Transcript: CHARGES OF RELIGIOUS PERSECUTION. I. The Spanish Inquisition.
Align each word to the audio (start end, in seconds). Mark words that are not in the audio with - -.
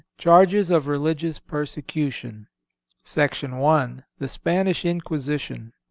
CHARGES 0.17 0.71
OF 0.71 0.87
RELIGIOUS 0.87 1.37
PERSECUTION. 1.37 2.47
I. 3.15 3.27
The 4.17 4.27
Spanish 4.27 4.83
Inquisition. 4.83 5.73